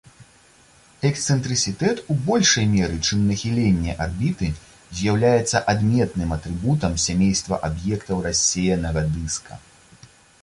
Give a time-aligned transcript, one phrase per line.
[1.07, 4.49] Эксцэнтрысітэт у большай меры, чым нахіленне арбіты,
[5.01, 9.61] з'яўляецца адметным атрыбутам сямейства аб'ектаў рассеянага дыска.